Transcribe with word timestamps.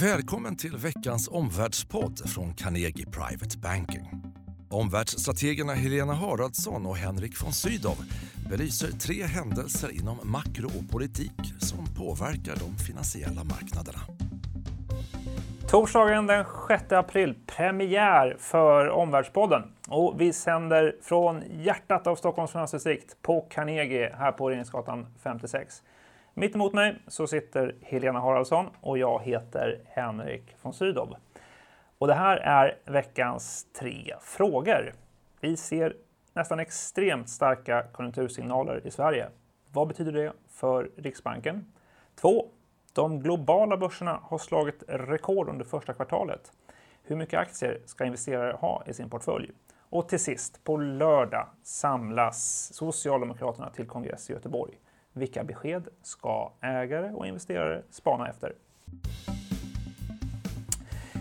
Välkommen 0.00 0.56
till 0.56 0.76
veckans 0.76 1.28
omvärldspodd 1.28 2.30
från 2.30 2.54
Carnegie 2.54 3.06
Private 3.06 3.58
Banking. 3.58 4.22
Omvärldsstrategerna 4.70 5.74
Helena 5.74 6.14
Haraldsson 6.14 6.86
och 6.86 6.96
Henrik 6.96 7.42
von 7.42 7.52
Sydow 7.52 7.96
belyser 8.50 8.88
tre 8.88 9.22
händelser 9.22 9.90
inom 9.92 10.18
makro 10.22 10.66
och 10.66 10.90
politik 10.90 11.32
som 11.58 11.86
påverkar 11.94 12.56
de 12.56 12.84
finansiella 12.84 13.44
marknaderna. 13.44 13.98
Torsdagen 15.68 16.26
den 16.26 16.44
6 16.68 16.92
april, 16.92 17.34
premiär 17.46 18.36
för 18.38 18.88
Omvärldspodden. 18.88 19.62
Och 19.88 20.20
vi 20.20 20.32
sänder 20.32 20.96
från 21.02 21.42
hjärtat 21.50 22.06
av 22.06 22.16
Stockholms 22.16 22.52
finansdistrikt 22.52 23.22
på 23.22 23.40
Carnegie 23.40 24.14
här 24.18 24.32
på 24.32 24.48
Regeringsgatan 24.48 25.06
56. 25.22 25.82
Mitt 26.38 26.54
emot 26.54 26.72
mig 26.72 26.98
så 27.06 27.26
sitter 27.26 27.74
Helena 27.82 28.20
Haraldsson 28.20 28.66
och 28.80 28.98
jag 28.98 29.22
heter 29.22 29.80
Henrik 29.84 30.56
von 30.62 30.72
Sydow. 30.72 31.16
Och 31.98 32.06
det 32.06 32.14
här 32.14 32.36
är 32.36 32.78
veckans 32.84 33.66
tre 33.72 34.14
frågor. 34.20 34.92
Vi 35.40 35.56
ser 35.56 35.96
nästan 36.32 36.60
extremt 36.60 37.28
starka 37.28 37.82
konjunktursignaler 37.92 38.86
i 38.86 38.90
Sverige. 38.90 39.28
Vad 39.72 39.88
betyder 39.88 40.12
det 40.12 40.32
för 40.48 40.90
Riksbanken? 40.96 41.72
2. 42.14 42.46
De 42.92 43.20
globala 43.20 43.76
börserna 43.76 44.20
har 44.22 44.38
slagit 44.38 44.82
rekord 44.88 45.48
under 45.48 45.64
första 45.64 45.92
kvartalet. 45.92 46.52
Hur 47.02 47.16
mycket 47.16 47.40
aktier 47.40 47.80
ska 47.84 48.04
investerare 48.04 48.56
ha 48.60 48.82
i 48.86 48.94
sin 48.94 49.10
portfölj? 49.10 49.50
Och 49.78 50.08
till 50.08 50.20
sist, 50.20 50.64
på 50.64 50.76
lördag 50.76 51.46
samlas 51.62 52.70
Socialdemokraterna 52.74 53.70
till 53.70 53.86
kongress 53.86 54.30
i 54.30 54.32
Göteborg. 54.32 54.78
Vilka 55.16 55.44
besked 55.44 55.88
ska 56.02 56.52
ägare 56.60 57.12
och 57.12 57.26
investerare 57.26 57.82
spana 57.90 58.28
efter? 58.28 58.52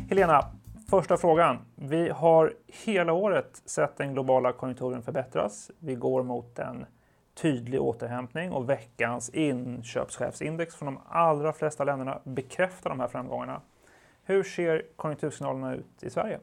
Helena, 0.09 0.41
första 0.89 1.17
frågan. 1.17 1.57
Vi 1.75 2.09
har 2.09 2.53
hela 2.85 3.13
året 3.13 3.61
sett 3.65 3.97
den 3.97 4.13
globala 4.13 4.53
konjunkturen 4.53 5.03
förbättras. 5.03 5.71
Vi 5.79 5.95
går 5.95 6.23
mot 6.23 6.59
en 6.59 6.85
tydlig 7.33 7.81
återhämtning 7.81 8.51
och 8.51 8.69
veckans 8.69 9.29
inköpschefsindex 9.29 10.75
från 10.75 10.93
de 10.93 11.01
allra 11.09 11.53
flesta 11.53 11.83
länderna 11.83 12.21
bekräftar 12.23 12.89
de 12.89 12.99
här 12.99 13.07
framgångarna. 13.07 13.61
Hur 14.23 14.43
ser 14.43 14.85
konjunktursignalerna 14.95 15.75
ut 15.75 16.03
i 16.03 16.09
Sverige? 16.09 16.39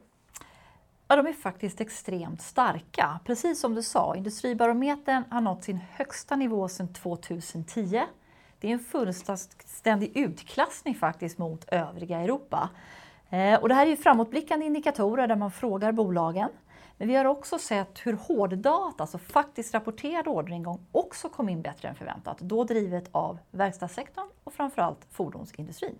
Ja, 1.07 1.15
de 1.15 1.27
är 1.27 1.33
faktiskt 1.33 1.81
extremt 1.81 2.41
starka. 2.41 3.19
Precis 3.25 3.59
som 3.59 3.75
du 3.75 3.83
sa, 3.83 4.15
Industribarometern 4.15 5.23
har 5.29 5.41
nått 5.41 5.63
sin 5.63 5.79
högsta 5.91 6.35
nivå 6.35 6.67
sedan 6.67 6.93
2010. 6.93 8.03
Det 8.59 8.67
är 8.67 8.71
en 8.73 8.79
fullständig 8.79 10.17
utklassning 10.17 10.95
faktiskt 10.95 11.37
mot 11.37 11.65
övriga 11.67 12.19
Europa. 12.19 12.69
Eh, 13.29 13.61
och 13.61 13.69
det 13.69 13.75
här 13.75 13.85
är 13.85 13.89
ju 13.89 13.97
framåtblickande 13.97 14.65
indikatorer 14.65 15.27
där 15.27 15.35
man 15.35 15.51
frågar 15.51 15.91
bolagen. 15.91 16.49
Men 16.97 17.07
vi 17.07 17.15
har 17.15 17.25
också 17.25 17.59
sett 17.59 17.99
hur 18.03 18.13
hårddata, 18.13 19.03
alltså 19.03 19.17
faktiskt 19.17 19.73
rapporterad 19.73 20.27
orderingång, 20.27 20.85
också 20.91 21.29
kom 21.29 21.49
in 21.49 21.61
bättre 21.61 21.87
än 21.87 21.95
förväntat. 21.95 22.39
Då 22.39 22.63
drivet 22.63 23.09
av 23.11 23.39
verkstadssektorn 23.51 24.27
och 24.43 24.53
framförallt 24.53 25.07
fordonsindustrin. 25.11 25.95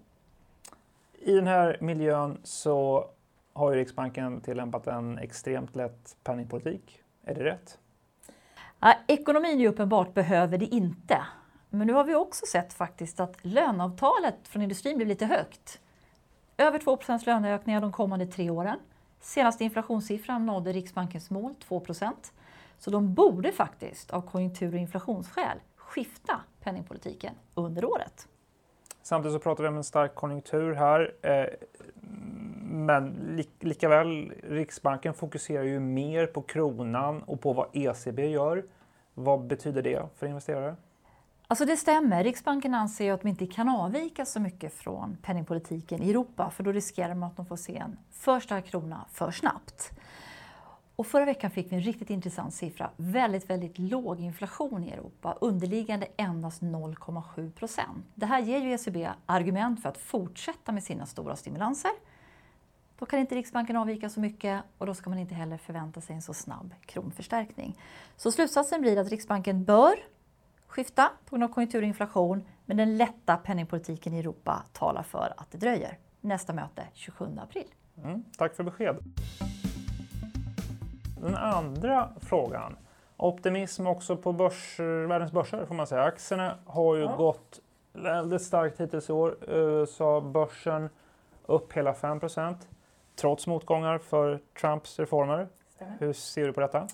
I 1.19 1.35
den 1.35 1.47
här 1.47 1.77
miljön 1.81 2.38
så 2.43 3.05
har 3.53 3.71
ju 3.71 3.77
Riksbanken 3.77 4.41
tillämpat 4.41 4.87
en 4.87 5.17
extremt 5.17 5.75
lätt 5.75 6.17
penningpolitik. 6.23 7.01
Är 7.23 7.35
det 7.35 7.43
rätt? 7.43 7.77
Ja, 8.79 8.95
ekonomin 9.07 9.59
ju 9.59 9.67
uppenbart 9.67 10.13
behöver 10.13 10.57
det 10.57 10.65
inte. 10.65 11.25
Men 11.69 11.87
nu 11.87 11.93
har 11.93 12.03
vi 12.03 12.15
också 12.15 12.45
sett 12.45 12.73
faktiskt 12.73 13.19
att 13.19 13.37
löneavtalet 13.41 14.47
från 14.47 14.61
industrin 14.61 14.97
blir 14.97 15.07
lite 15.07 15.25
högt. 15.25 15.79
Över 16.57 16.79
2% 16.79 17.25
löneökningar 17.25 17.81
de 17.81 17.91
kommande 17.91 18.25
tre 18.25 18.49
åren. 18.49 18.79
Senaste 19.19 19.63
inflationssiffran 19.63 20.45
nådde 20.45 20.71
Riksbankens 20.71 21.29
mål 21.29 21.55
2% 21.69 22.11
Så 22.77 22.91
de 22.91 23.13
borde 23.13 23.51
faktiskt 23.51 24.11
av 24.11 24.21
konjunktur 24.21 24.73
och 24.73 24.79
inflationsskäl 24.79 25.57
skifta 25.75 26.41
penningpolitiken 26.59 27.33
under 27.55 27.85
året. 27.85 28.28
Samtidigt 29.01 29.33
så 29.33 29.39
pratar 29.39 29.63
vi 29.63 29.69
om 29.69 29.78
en 29.78 29.83
stark 29.83 30.16
konjunktur 30.16 30.73
här. 30.73 31.13
Eh, 32.73 32.78
men 32.78 33.44
likaväl, 33.59 34.34
Riksbanken 34.44 35.13
fokuserar 35.13 35.63
ju 35.63 35.79
mer 35.79 36.25
på 36.28 36.41
kronan 36.41 37.23
och 37.23 37.41
på 37.41 37.53
vad 37.53 37.67
ECB 37.73 38.28
gör. 38.28 38.66
Vad 39.13 39.47
betyder 39.47 39.81
det 39.81 40.06
för 40.16 40.28
investerare? 40.28 40.75
Alltså 41.47 41.66
det 41.66 41.78
stämmer. 41.78 42.23
Riksbanken 42.23 42.73
anser 42.73 43.11
att 43.11 43.22
de 43.22 43.28
inte 43.28 43.47
kan 43.47 43.69
avvika 43.69 44.25
så 44.25 44.39
mycket 44.39 44.73
från 44.73 45.17
penningpolitiken 45.22 46.03
i 46.03 46.09
Europa 46.09 46.50
för 46.50 46.63
då 46.63 46.72
riskerar 46.72 47.16
man 47.16 47.29
att 47.29 47.38
de 47.38 47.45
får 47.45 47.56
se 47.56 47.78
en 47.78 47.97
för 48.11 48.39
stark 48.39 48.66
krona 48.66 49.05
för 49.11 49.31
snabbt. 49.31 49.91
Och 50.95 51.07
förra 51.07 51.25
veckan 51.25 51.51
fick 51.51 51.72
vi 51.72 51.75
en 51.75 51.81
riktigt 51.81 52.09
intressant 52.09 52.53
siffra. 52.53 52.90
Väldigt, 52.97 53.50
väldigt 53.50 53.79
låg 53.79 54.19
inflation 54.19 54.84
i 54.84 54.90
Europa. 54.90 55.38
Underliggande 55.41 56.07
endast 56.17 56.61
0,7 56.61 57.51
procent. 57.51 58.05
Det 58.16 58.25
här 58.25 58.41
ger 58.41 58.59
ju 58.59 58.73
ECB 58.73 59.09
argument 59.25 59.81
för 59.81 59.90
att 59.90 59.97
fortsätta 59.97 60.72
med 60.72 60.84
sina 60.84 61.05
stora 61.05 61.35
stimulanser. 61.35 61.91
Då 63.03 63.08
kan 63.08 63.19
inte 63.19 63.36
Riksbanken 63.36 63.75
avvika 63.75 64.09
så 64.09 64.19
mycket 64.19 64.64
och 64.78 64.86
då 64.86 64.94
ska 64.94 65.09
man 65.09 65.19
inte 65.19 65.36
heller 65.36 65.58
förvänta 65.58 66.02
sig 66.02 66.16
en 66.16 66.22
så 66.22 66.34
snabb 66.34 66.74
kronförstärkning. 66.86 67.78
Så 68.18 68.31
slutsatsen 68.31 68.81
blir 68.81 68.97
att 68.97 69.09
Riksbanken 69.09 69.64
bör 69.64 69.94
skifta 70.68 71.12
på 71.25 71.30
grund 71.30 71.44
av 71.44 71.47
konjunktur 71.47 71.81
och 71.81 71.88
inflation, 71.88 72.44
men 72.66 72.78
den 72.78 72.97
lätta 72.97 73.38
penningpolitiken 73.38 74.14
i 74.14 74.19
Europa 74.19 74.64
talar 74.74 75.03
för 75.03 75.34
att 75.38 75.52
det 75.52 75.58
dröjer. 75.58 75.97
Nästa 76.22 76.53
möte 76.53 76.84
27 76.94 77.25
april. 77.41 77.68
Mm, 78.03 78.24
tack 78.38 78.56
för 78.56 78.64
besked. 78.64 78.97
Den 81.22 81.35
andra 81.35 82.09
frågan. 82.22 82.75
Optimism 83.18 83.88
också 83.88 84.18
på 84.18 84.34
börs, 84.34 84.80
världens 84.80 85.31
börser 85.31 85.66
får 85.66 85.75
man 85.75 85.88
säga. 85.88 86.03
Aktierna 86.03 86.58
har 86.66 86.96
ju 86.96 87.02
ja. 87.02 87.16
gått 87.16 87.59
väldigt 87.94 88.41
starkt 88.41 88.81
hittills 88.81 89.09
i 89.09 89.14
år. 89.14 89.38
USA-börsen 89.47 90.90
upp 91.46 91.74
hela 91.74 91.94
5 91.94 92.20
trots 93.16 93.47
motgångar 93.47 93.97
för 93.97 94.40
Trumps 94.62 95.00
reformer. 95.00 95.47
Hur 96.00 96.13
ser 96.13 96.47
du 96.47 96.53
på 96.53 96.62
detta? 96.62 96.88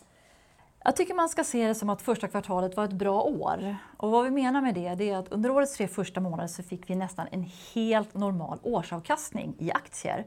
Jag 0.83 0.95
tycker 0.95 1.13
man 1.13 1.29
ska 1.29 1.43
se 1.43 1.67
det 1.67 1.75
som 1.75 1.89
att 1.89 2.01
första 2.01 2.27
kvartalet 2.27 2.77
var 2.77 2.85
ett 2.85 2.93
bra 2.93 3.21
år. 3.21 3.75
Och 3.97 4.11
vad 4.11 4.25
vi 4.25 4.31
menar 4.31 4.61
med 4.61 4.75
det, 4.75 4.95
det 4.95 5.09
är 5.09 5.17
att 5.17 5.31
under 5.31 5.49
årets 5.49 5.77
tre 5.77 5.87
första 5.87 6.19
månader 6.21 6.47
så 6.47 6.63
fick 6.63 6.89
vi 6.89 6.95
nästan 6.95 7.27
en 7.31 7.49
helt 7.73 8.13
normal 8.13 8.59
årsavkastning 8.63 9.55
i 9.59 9.71
aktier. 9.71 10.25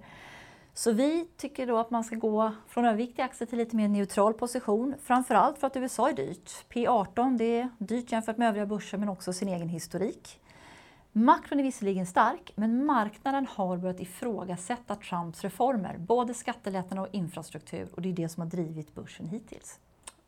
Så 0.75 0.93
vi 0.93 1.29
tycker 1.37 1.67
då 1.67 1.79
att 1.79 1.91
man 1.91 2.05
ska 2.05 2.17
gå 2.17 2.53
från 2.69 2.85
överviktiga 2.85 3.25
aktier 3.25 3.47
till 3.47 3.59
lite 3.59 3.77
mer 3.77 3.89
neutral 3.89 4.35
position. 4.35 4.95
Framförallt 5.03 5.59
för 5.59 5.67
att 5.67 5.77
USA 5.77 6.09
är 6.09 6.13
dyrt. 6.13 6.51
P18 6.69 7.39
det 7.39 7.61
är 7.61 7.69
dyrt 7.79 8.13
jämfört 8.13 8.37
med 8.37 8.49
övriga 8.49 8.67
börser 8.67 8.99
men 8.99 9.09
också 9.09 9.33
sin 9.33 9.49
egen 9.49 9.69
historik. 9.69 10.41
Makron 11.15 11.59
är 11.59 11.63
visserligen 11.63 12.07
stark, 12.07 12.53
men 12.55 12.87
marknaden 12.87 13.47
har 13.51 13.77
börjat 13.77 14.01
ifrågasätta 14.01 14.97
Trumps 14.97 15.45
reformer, 15.45 15.97
både 15.99 16.35
skattelättnader 16.35 17.03
och 17.03 17.15
infrastruktur, 17.15 17.89
och 17.95 18.03
det 18.03 18.09
är 18.09 18.13
det 18.13 18.29
som 18.29 18.41
har 18.41 18.51
drivit 18.51 18.95
börsen 18.95 19.27
hittills. 19.27 19.81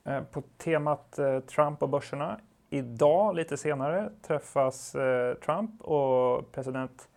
Eh, 0.05 0.21
på 0.21 0.43
temat 0.59 1.19
eh, 1.19 1.41
Trump 1.41 1.83
och 1.83 1.89
börserna, 1.89 2.41
idag 2.71 3.37
lite 3.37 3.57
senare 3.57 4.11
träffas 4.23 4.95
eh, 4.95 5.35
Trump 5.35 5.81
och 5.81 6.53
president 6.53 7.09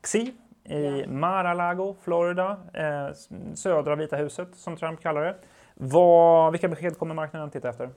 Xi 0.00 0.34
i 0.64 1.06
Mar-a-Lago, 1.06 1.96
Florida, 2.02 2.56
södra 3.54 3.96
Vita 3.96 4.16
huset 4.16 4.48
som 4.54 4.76
Trump 4.76 5.00
kallar 5.00 5.24
det. 5.24 5.36
Vad, 5.74 6.52
vilka 6.52 6.68
besked 6.68 6.98
kommer 6.98 7.14
marknaden 7.14 7.50
titta 7.50 7.68
efter? 7.68 7.90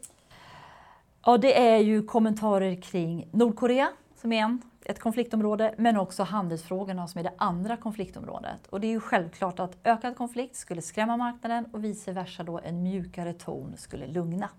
Ja, 1.25 1.37
det 1.37 1.59
är 1.59 1.77
ju 1.77 2.03
kommentarer 2.03 2.81
kring 2.81 3.27
Nordkorea 3.31 3.89
som 4.23 4.31
är 4.31 4.41
en 4.41 4.61
ett 4.85 4.99
konfliktområde, 4.99 5.75
men 5.77 5.97
också 5.97 6.23
handelsfrågorna 6.23 7.07
som 7.07 7.19
är 7.19 7.23
det 7.23 7.33
andra 7.37 7.77
konfliktområdet. 7.77 8.67
Och 8.69 8.79
det 8.79 8.87
är 8.87 8.91
ju 8.91 8.99
självklart 8.99 9.59
att 9.59 9.77
ökad 9.83 10.17
konflikt 10.17 10.55
skulle 10.55 10.81
skrämma 10.81 11.17
marknaden 11.17 11.65
och 11.73 11.83
vice 11.83 12.11
versa 12.11 12.43
då 12.43 12.59
en 12.63 12.83
mjukare 12.83 13.33
ton 13.33 13.73
skulle 13.77 14.07
lugna. 14.07 14.49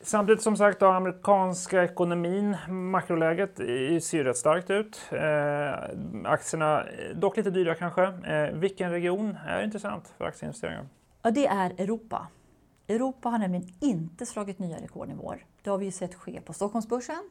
Samtidigt 0.00 0.42
som 0.42 0.56
sagt, 0.56 0.80
då, 0.80 0.86
amerikanska 0.86 1.84
ekonomin, 1.84 2.56
makroläget 2.68 3.56
ser 4.04 4.14
ju 4.14 4.24
rätt 4.24 4.36
starkt 4.36 4.70
ut. 4.70 5.00
Eh, 5.10 6.32
aktierna 6.32 6.84
dock 7.14 7.36
lite 7.36 7.50
dyra 7.50 7.74
kanske. 7.74 8.02
Eh, 8.04 8.52
vilken 8.52 8.90
region 8.90 9.36
är 9.46 9.62
intressant 9.62 10.14
för 10.18 10.24
aktieinvesteringar? 10.24 10.86
Ja, 11.22 11.30
det 11.30 11.46
är 11.46 11.70
Europa. 11.70 12.26
Europa 12.88 13.28
har 13.28 13.38
nämligen 13.38 13.68
inte 13.80 14.26
slagit 14.26 14.58
nya 14.58 14.76
rekordnivåer. 14.76 15.44
Det 15.62 15.70
har 15.70 15.78
vi 15.78 15.84
ju 15.84 15.92
sett 15.92 16.14
ske 16.14 16.40
på 16.40 16.52
Stockholmsbörsen, 16.52 17.22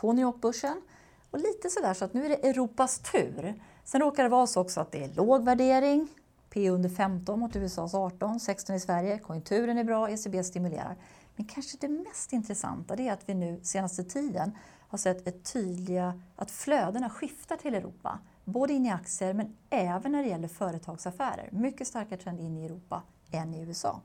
på 0.00 0.12
New 0.12 0.22
York-börsen. 0.22 0.82
Och 1.30 1.38
lite 1.38 1.70
sådär 1.70 1.94
så 1.94 2.04
att 2.04 2.14
nu 2.14 2.24
är 2.24 2.28
det 2.28 2.48
Europas 2.48 2.98
tur. 2.98 3.62
Sen 3.84 4.00
råkar 4.00 4.22
det 4.22 4.28
vara 4.28 4.46
så 4.46 4.60
också 4.60 4.80
att 4.80 4.92
det 4.92 5.04
är 5.04 5.14
låg 5.14 5.44
värdering, 5.44 6.08
P 6.50 6.70
under 6.70 6.88
15 6.88 7.40
mot 7.40 7.56
USAs 7.56 7.94
18, 7.94 8.40
16 8.40 8.76
i 8.76 8.80
Sverige, 8.80 9.18
konjunkturen 9.18 9.78
är 9.78 9.84
bra, 9.84 10.10
ECB 10.10 10.44
stimulerar. 10.44 10.96
Men 11.36 11.46
kanske 11.46 11.76
det 11.80 11.88
mest 11.88 12.32
intressanta 12.32 12.94
är 12.94 13.12
att 13.12 13.28
vi 13.28 13.34
nu 13.34 13.60
senaste 13.62 14.04
tiden 14.04 14.52
har 14.88 14.98
sett 14.98 15.28
ett 15.28 15.52
tydliga, 15.52 16.20
att 16.36 16.50
flödena 16.50 17.10
skiftar 17.10 17.56
till 17.56 17.74
Europa. 17.74 18.18
både 18.44 18.72
in 18.72 18.86
i 18.86 18.90
aktier 18.90 19.32
men 19.32 19.56
även 19.70 20.12
när 20.12 20.22
det 20.22 20.28
gäller 20.28 20.48
företagsaffärer. 20.48 21.48
Mycket 21.52 21.86
starkare 21.86 22.18
trend 22.18 22.40
in 22.40 22.56
i 22.56 22.64
Europa 22.64 23.02
än 23.30 23.54
i 23.54 23.60
USA. 23.60 24.00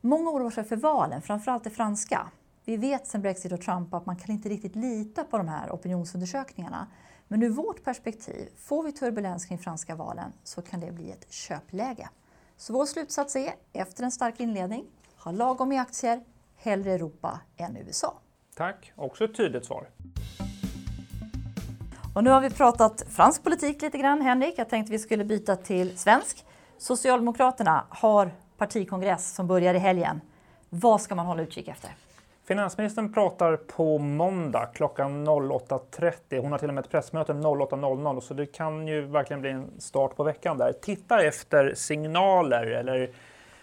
Många 0.00 0.30
oroar 0.30 0.50
sig 0.50 0.64
för 0.64 0.76
valen, 0.76 1.22
framförallt 1.22 1.64
det 1.64 1.70
franska. 1.70 2.30
Vi 2.64 2.76
vet 2.76 3.06
sedan 3.06 3.22
Brexit 3.22 3.52
och 3.52 3.60
Trump 3.60 3.94
att 3.94 4.06
man 4.06 4.16
kan 4.16 4.30
inte 4.30 4.48
riktigt 4.48 4.76
lita 4.76 5.24
på 5.24 5.38
de 5.38 5.48
här 5.48 5.70
opinionsundersökningarna. 5.70 6.86
Men 7.28 7.42
ur 7.42 7.50
vårt 7.50 7.84
perspektiv, 7.84 8.48
får 8.58 8.82
vi 8.82 8.92
turbulens 8.92 9.46
kring 9.46 9.58
franska 9.58 9.94
valen 9.94 10.32
så 10.44 10.62
kan 10.62 10.80
det 10.80 10.92
bli 10.92 11.10
ett 11.10 11.32
köpläge. 11.32 12.08
Så 12.56 12.72
vår 12.72 12.86
slutsats 12.86 13.36
är, 13.36 13.54
efter 13.72 14.04
en 14.04 14.10
stark 14.10 14.40
inledning, 14.40 14.84
ha 15.16 15.32
lagom 15.32 15.72
i 15.72 15.78
aktier, 15.78 16.24
hellre 16.56 16.92
Europa 16.92 17.40
än 17.56 17.76
USA. 17.76 18.14
Tack, 18.56 18.92
också 18.96 19.24
ett 19.24 19.36
tydligt 19.36 19.64
svar. 19.64 19.88
Och 22.14 22.24
nu 22.24 22.30
har 22.30 22.40
vi 22.40 22.50
pratat 22.50 23.04
fransk 23.08 23.42
politik 23.42 23.82
lite 23.82 23.98
grann, 23.98 24.20
Henrik. 24.20 24.54
Jag 24.56 24.68
tänkte 24.68 24.92
vi 24.92 24.98
skulle 24.98 25.24
byta 25.24 25.56
till 25.56 25.98
svensk. 25.98 26.44
Socialdemokraterna 26.78 27.84
har 27.88 28.34
partikongress 28.56 29.34
som 29.34 29.46
börjar 29.46 29.74
i 29.74 29.78
helgen. 29.78 30.20
Vad 30.68 31.00
ska 31.00 31.14
man 31.14 31.26
hålla 31.26 31.42
utkik 31.42 31.68
efter? 31.68 31.90
Finansministern 32.50 33.12
pratar 33.12 33.56
på 33.56 33.98
måndag 33.98 34.68
klockan 34.74 35.28
08.30. 35.28 36.40
Hon 36.40 36.52
har 36.52 36.58
till 36.58 36.68
och 36.68 36.74
med 36.74 36.84
ett 36.84 36.90
pressmöte 36.90 37.32
08.00 37.32 38.20
så 38.20 38.34
det 38.34 38.46
kan 38.46 38.86
ju 38.86 39.00
verkligen 39.00 39.40
bli 39.40 39.50
en 39.50 39.70
start 39.78 40.16
på 40.16 40.24
veckan 40.24 40.58
där. 40.58 40.72
Titta 40.72 41.22
efter 41.22 41.74
signaler 41.74 42.66
eller 42.66 43.10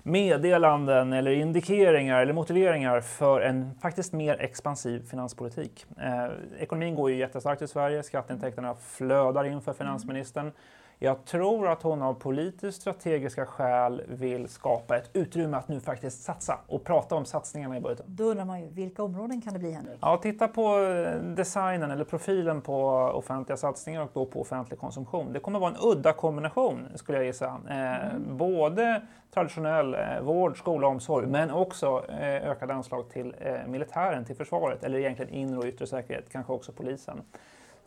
meddelanden 0.03 1.13
eller 1.13 1.31
indikeringar 1.31 2.21
eller 2.21 2.33
motiveringar 2.33 3.01
för 3.01 3.41
en 3.41 3.75
faktiskt 3.81 4.13
mer 4.13 4.41
expansiv 4.41 5.09
finanspolitik. 5.09 5.85
Eh, 5.97 6.27
ekonomin 6.59 6.95
går 6.95 7.11
ju 7.11 7.17
jättestarkt 7.17 7.61
i 7.61 7.67
Sverige, 7.67 8.03
skatteintäkterna 8.03 8.75
flödar 8.75 9.43
in 9.43 9.61
för 9.61 9.73
finansministern. 9.73 10.51
Jag 10.99 11.25
tror 11.25 11.67
att 11.67 11.83
hon 11.83 12.01
av 12.01 12.13
politiskt 12.13 12.81
strategiska 12.81 13.45
skäl 13.45 14.01
vill 14.07 14.47
skapa 14.47 14.97
ett 14.97 15.09
utrymme 15.13 15.57
att 15.57 15.67
nu 15.67 15.79
faktiskt 15.79 16.23
satsa 16.23 16.59
och 16.67 16.83
prata 16.83 17.15
om 17.15 17.25
satsningarna 17.25 17.77
i 17.77 17.79
budgeten. 17.79 18.05
Då 18.07 18.23
undrar 18.23 18.45
man 18.45 18.61
ju, 18.61 18.67
vilka 18.67 19.03
områden 19.03 19.41
kan 19.41 19.53
det 19.53 19.59
bli 19.59 19.71
Henrik? 19.71 19.97
Ja, 20.01 20.17
titta 20.17 20.47
på 20.47 20.79
eh, 20.79 21.21
designen 21.21 21.91
eller 21.91 22.03
profilen 22.03 22.61
på 22.61 22.83
offentliga 23.13 23.57
satsningar 23.57 24.01
och 24.01 24.09
då 24.13 24.25
på 24.25 24.41
offentlig 24.41 24.79
konsumtion. 24.79 25.33
Det 25.33 25.39
kommer 25.39 25.59
vara 25.59 25.71
en 25.71 25.77
udda 25.81 26.13
kombination 26.13 26.87
skulle 26.95 27.17
jag 27.17 27.25
gissa. 27.25 27.45
Eh, 27.69 28.05
mm. 28.05 28.37
Både 28.37 29.01
traditionell 29.33 29.93
eh, 29.93 30.21
vård, 30.21 30.57
skola 30.57 30.87
och 30.87 30.93
omsorg 30.93 31.27
men 31.27 31.51
också 31.51 32.05
eh, 32.09 32.49
ökade 32.49 32.73
anslag 32.73 33.09
till 33.09 33.35
eh, 33.39 33.67
militären, 33.67 34.25
till 34.25 34.35
försvaret 34.35 34.83
eller 34.83 34.99
egentligen 34.99 35.33
inre 35.33 35.57
och 35.57 35.65
yttre 35.65 35.87
säkerhet, 35.87 36.25
kanske 36.31 36.53
också 36.53 36.71
polisen. 36.71 37.21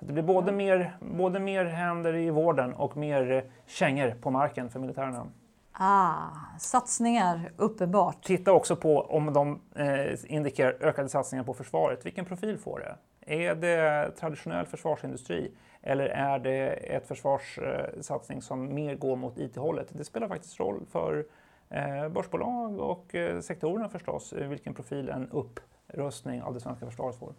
Det 0.00 0.12
blir 0.12 0.22
både 0.22 0.52
mer, 0.52 0.96
både 1.00 1.40
mer 1.40 1.64
händer 1.64 2.14
i 2.14 2.30
vården 2.30 2.74
och 2.74 2.96
mer 2.96 3.44
kängor 3.66 4.14
på 4.20 4.30
marken 4.30 4.70
för 4.70 4.80
militärerna. 4.80 5.26
Ah, 5.72 6.28
satsningar, 6.58 7.52
uppenbart. 7.56 8.24
Titta 8.24 8.52
också 8.52 8.76
på 8.76 9.00
om 9.00 9.32
de 9.32 9.60
eh, 9.74 10.34
indikerar 10.34 10.76
ökade 10.80 11.08
satsningar 11.08 11.44
på 11.44 11.54
försvaret. 11.54 12.06
Vilken 12.06 12.24
profil 12.24 12.58
får 12.58 12.78
det? 12.78 12.96
Är 13.34 13.54
det 13.54 14.10
traditionell 14.10 14.66
försvarsindustri 14.66 15.52
eller 15.82 16.04
är 16.04 16.38
det 16.38 16.68
ett 16.68 17.06
försvarssatsning 17.08 18.42
som 18.42 18.74
mer 18.74 18.94
går 18.94 19.16
mot 19.16 19.38
IT-hållet? 19.38 19.88
Det 19.92 20.04
spelar 20.04 20.28
faktiskt 20.28 20.60
roll 20.60 20.86
för 20.90 21.26
eh, 21.68 22.08
börsbolag 22.08 22.78
och 22.78 23.14
eh, 23.14 23.40
sektorerna 23.40 23.88
förstås, 23.88 24.32
vilken 24.32 24.74
profil 24.74 25.08
en 25.08 25.30
upprustning 25.30 26.42
av 26.42 26.54
det 26.54 26.60
svenska 26.60 26.86
försvaret 26.86 27.16
får. 27.16 27.34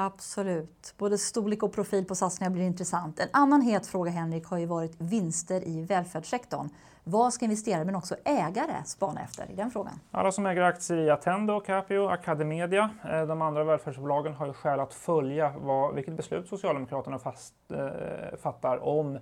Absolut. 0.00 0.94
Både 0.98 1.18
storlek 1.18 1.62
och 1.62 1.72
profil 1.72 2.04
på 2.04 2.14
satsningar 2.14 2.50
blir 2.50 2.62
intressant. 2.62 3.20
En 3.20 3.28
annan 3.32 3.62
het 3.62 3.86
fråga 3.86 4.10
Henrik 4.10 4.46
har 4.46 4.58
ju 4.58 4.66
varit 4.66 4.94
vinster 4.98 5.68
i 5.68 5.82
välfärdssektorn. 5.82 6.68
Vad 7.04 7.32
ska 7.32 7.44
investerare 7.44 7.84
men 7.84 7.94
också 7.94 8.16
ägare 8.24 8.84
spana 8.84 9.20
efter 9.20 9.50
i 9.50 9.54
den 9.54 9.70
frågan? 9.70 10.00
Alla 10.10 10.32
som 10.32 10.46
äger 10.46 10.62
aktier 10.62 10.98
i 10.98 11.10
Attendo, 11.10 11.60
Capio, 11.60 12.08
Academedia, 12.08 12.90
eh, 13.10 13.26
de 13.26 13.42
andra 13.42 13.64
välfärdsbolagen 13.64 14.34
har 14.34 14.46
ju 14.46 14.52
skäl 14.52 14.80
att 14.80 14.94
följa 14.94 15.54
vad, 15.58 15.94
vilket 15.94 16.16
beslut 16.16 16.48
Socialdemokraterna 16.48 17.18
fast, 17.18 17.54
eh, 17.70 18.38
fattar 18.42 18.84
om 18.84 19.18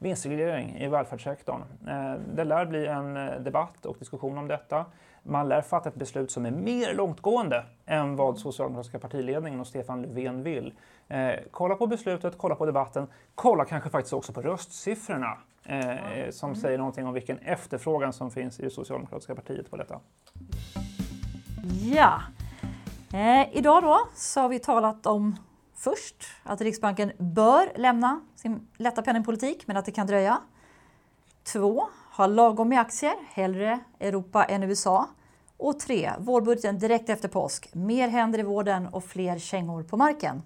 vinstreglering 0.00 0.76
i 0.76 0.88
välfärdssektorn. 0.88 1.62
Eh, 1.88 2.20
det 2.34 2.44
lär 2.44 2.66
bli 2.66 2.86
en 2.86 3.16
eh, 3.16 3.40
debatt 3.40 3.86
och 3.86 3.96
diskussion 3.98 4.38
om 4.38 4.48
detta. 4.48 4.86
Man 5.22 5.48
lär 5.48 5.62
fatta 5.62 5.88
ett 5.88 5.94
beslut 5.94 6.30
som 6.30 6.46
är 6.46 6.50
mer 6.50 6.94
långtgående 6.94 7.64
än 7.86 8.16
vad 8.16 8.38
socialdemokratiska 8.38 8.98
partiledningen 8.98 9.60
och 9.60 9.66
Stefan 9.66 10.02
Löfven 10.02 10.42
vill. 10.42 10.74
Eh, 11.08 11.32
kolla 11.50 11.74
på 11.74 11.86
beslutet, 11.86 12.34
kolla 12.38 12.54
på 12.54 12.66
debatten, 12.66 13.06
kolla 13.34 13.64
kanske 13.64 13.90
faktiskt 13.90 14.12
också 14.12 14.32
på 14.32 14.42
röstsiffrorna 14.42 15.38
eh, 15.64 16.30
som 16.30 16.54
säger 16.54 16.78
någonting 16.78 17.06
om 17.06 17.14
vilken 17.14 17.38
efterfrågan 17.38 18.12
som 18.12 18.30
finns 18.30 18.60
i 18.60 18.62
det 18.62 18.70
socialdemokratiska 18.70 19.34
partiet 19.34 19.70
på 19.70 19.76
detta. 19.76 20.00
Ja, 21.82 22.20
eh, 23.12 23.56
idag 23.56 23.82
då 23.82 24.00
så 24.14 24.40
har 24.40 24.48
vi 24.48 24.58
talat 24.58 25.06
om 25.06 25.36
först 25.80 26.24
att 26.42 26.60
Riksbanken 26.60 27.12
bör 27.18 27.72
lämna 27.76 28.20
sin 28.36 28.68
lätta 28.76 29.02
penningpolitik 29.02 29.66
men 29.66 29.76
att 29.76 29.84
det 29.84 29.92
kan 29.92 30.06
dröja. 30.06 30.40
Två, 31.42 31.88
ha 32.16 32.26
lagom 32.26 32.68
med 32.68 32.80
aktier, 32.80 33.14
hellre 33.28 33.80
Europa 34.00 34.44
än 34.44 34.62
USA. 34.62 35.08
Och 35.56 35.80
tre, 35.80 36.10
vårbudgeten 36.18 36.78
direkt 36.78 37.08
efter 37.08 37.28
påsk. 37.28 37.74
Mer 37.74 38.08
händer 38.08 38.38
i 38.38 38.42
vården 38.42 38.86
och 38.86 39.04
fler 39.04 39.38
kängor 39.38 39.82
på 39.82 39.96
marken. 39.96 40.42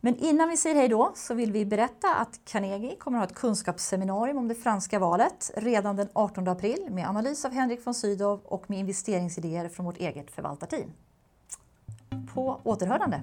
Men 0.00 0.16
innan 0.16 0.48
vi 0.48 0.56
säger 0.56 0.76
hej 0.76 0.88
då 0.88 1.12
så 1.14 1.34
vill 1.34 1.52
vi 1.52 1.64
berätta 1.64 2.14
att 2.14 2.40
Carnegie 2.44 2.96
kommer 2.96 3.18
att 3.18 3.22
ha 3.24 3.32
ett 3.32 3.40
kunskapsseminarium 3.40 4.38
om 4.38 4.48
det 4.48 4.54
franska 4.54 4.98
valet 4.98 5.50
redan 5.56 5.96
den 5.96 6.08
18 6.12 6.48
april 6.48 6.86
med 6.90 7.08
analys 7.08 7.44
av 7.44 7.52
Henrik 7.52 7.86
von 7.86 7.94
Sydow 7.94 8.40
och 8.44 8.70
med 8.70 8.78
investeringsidéer 8.78 9.68
från 9.68 9.86
vårt 9.86 9.96
eget 9.96 10.30
förvaltarteam. 10.30 10.92
På 12.34 12.60
återhörande! 12.64 13.22